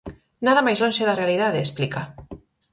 Nada 0.45 0.61
máis 0.65 0.79
lonxe 0.83 1.07
da 1.07 1.19
realidade, 1.21 1.57
explica. 1.65 2.01